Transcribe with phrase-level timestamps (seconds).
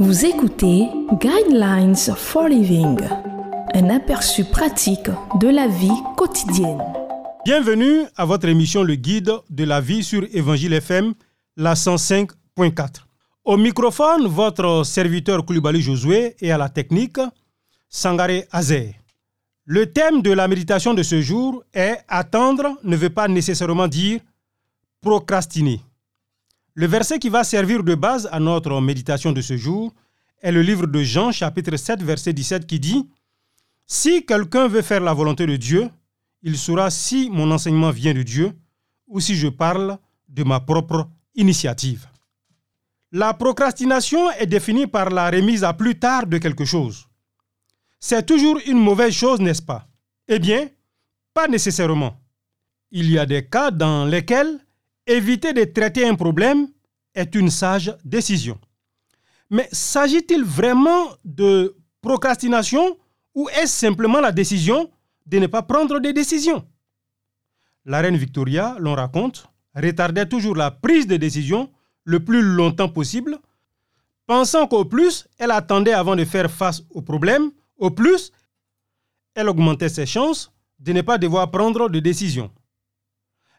[0.00, 0.88] Vous écoutez
[1.20, 2.98] Guidelines for Living,
[3.74, 5.08] un aperçu pratique
[5.38, 6.82] de la vie quotidienne.
[7.44, 11.14] Bienvenue à votre émission Le Guide de la vie sur Évangile FM,
[11.56, 13.04] la 105.4.
[13.44, 17.20] Au microphone, votre serviteur Koulibaly Josué et à la technique,
[17.88, 18.94] Sangaré Azer.
[19.64, 24.20] Le thème de la méditation de ce jour est Attendre ne veut pas nécessairement dire
[25.00, 25.80] procrastiner.
[26.76, 29.94] Le verset qui va servir de base à notre méditation de ce jour
[30.42, 33.08] est le livre de Jean chapitre 7 verset 17 qui dit
[33.86, 35.88] Si quelqu'un veut faire la volonté de Dieu,
[36.42, 38.52] il saura si mon enseignement vient de Dieu
[39.06, 42.08] ou si je parle de ma propre initiative.
[43.12, 47.06] La procrastination est définie par la remise à plus tard de quelque chose.
[48.00, 49.86] C'est toujours une mauvaise chose, n'est-ce pas?
[50.26, 50.68] Eh bien,
[51.32, 52.20] pas nécessairement.
[52.90, 54.58] Il y a des cas dans lesquels
[55.06, 56.68] éviter de traiter un problème
[57.14, 58.58] est une sage décision.
[59.50, 62.96] Mais s'agit-il vraiment de procrastination
[63.34, 64.90] ou est-ce simplement la décision
[65.26, 66.64] de ne pas prendre des décisions
[67.84, 71.70] La reine Victoria, l'on raconte, retardait toujours la prise de décision
[72.04, 73.38] le plus longtemps possible,
[74.26, 78.32] pensant qu'au plus elle attendait avant de faire face au problème, au plus
[79.34, 82.50] elle augmentait ses chances de ne pas devoir prendre de décision.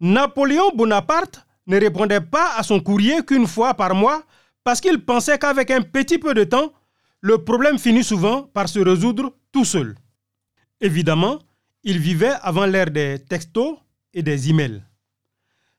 [0.00, 4.22] Napoléon Bonaparte ne répondait pas à son courrier qu'une fois par mois
[4.64, 6.72] parce qu'il pensait qu'avec un petit peu de temps,
[7.20, 9.94] le problème finit souvent par se résoudre tout seul.
[10.80, 11.38] Évidemment,
[11.84, 13.76] il vivait avant l'ère des textos
[14.14, 14.82] et des emails.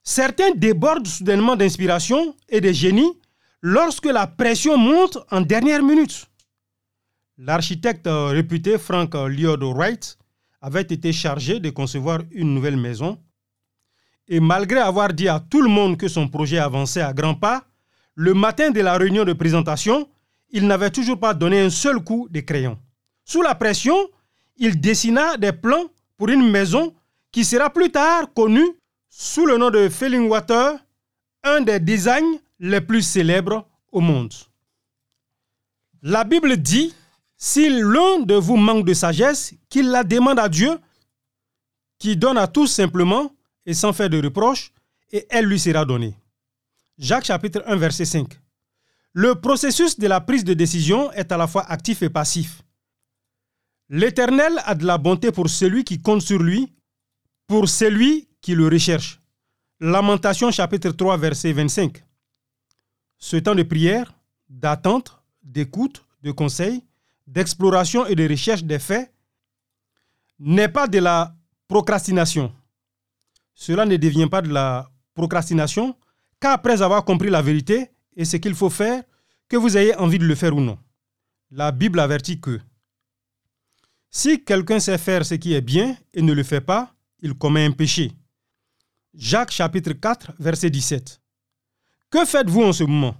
[0.03, 3.19] Certains débordent soudainement d'inspiration et de génie
[3.61, 6.27] lorsque la pression monte en dernière minute.
[7.39, 10.17] L'architecte réputé Frank Lloyd Wright
[10.61, 13.17] avait été chargé de concevoir une nouvelle maison
[14.27, 17.65] et malgré avoir dit à tout le monde que son projet avançait à grands pas,
[18.15, 20.07] le matin de la réunion de présentation,
[20.51, 22.77] il n'avait toujours pas donné un seul coup de crayon.
[23.25, 23.95] Sous la pression,
[24.57, 25.85] il dessina des plans
[26.17, 26.93] pour une maison
[27.31, 28.77] qui sera plus tard connue
[29.09, 30.77] sous le nom de Fellingwater,
[31.43, 34.33] un des designs les plus célèbres au monde.
[36.01, 36.93] La Bible dit,
[37.37, 40.77] si l'un de vous manque de sagesse, qu'il la demande à Dieu,
[41.97, 43.31] qui donne à tous simplement
[43.65, 44.71] et sans faire de reproches,
[45.11, 46.15] et elle lui sera donnée.
[46.97, 48.39] Jacques chapitre 1 verset 5.
[49.13, 52.63] Le processus de la prise de décision est à la fois actif et passif.
[53.89, 56.71] L'Éternel a de la bonté pour celui qui compte sur lui,
[57.47, 59.19] pour celui qui le recherche.
[59.81, 62.03] Lamentation chapitre 3 verset 25.
[63.17, 64.13] Ce temps de prière,
[64.47, 66.83] d'attente, d'écoute, de conseil,
[67.27, 69.11] d'exploration et de recherche des faits
[70.39, 71.35] n'est pas de la
[71.67, 72.53] procrastination
[73.53, 75.95] cela ne devient pas de la procrastination
[76.39, 79.03] qu'après avoir compris la vérité et ce qu'il faut faire,
[79.47, 80.79] que vous ayez envie de le faire ou non.
[81.51, 82.59] La Bible avertit que
[84.09, 87.65] si quelqu'un sait faire ce qui est bien et ne le fait pas, il commet
[87.65, 88.11] un péché.
[89.13, 91.21] Jacques chapitre 4, verset 17.
[92.09, 93.15] Que faites-vous en ce moment?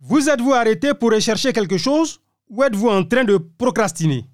[0.00, 4.26] Vous êtes-vous arrêté pour rechercher quelque chose ou êtes-vous en train de procrastiner?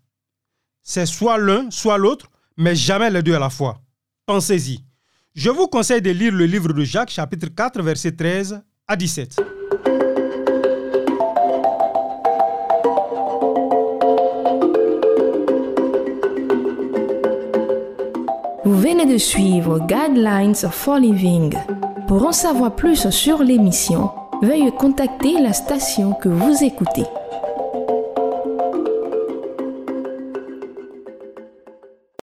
[0.82, 3.80] C'est soit l'un, soit l'autre, mais jamais les deux à la fois.
[4.28, 4.80] Pensez-y.
[5.34, 9.36] Je vous conseille de lire le livre de Jacques chapitre 4 verset 13 à 17.
[18.66, 21.54] Vous venez de suivre Guidelines for Living.
[22.06, 24.10] Pour en savoir plus sur l'émission,
[24.42, 27.04] veuillez contacter la station que vous écoutez.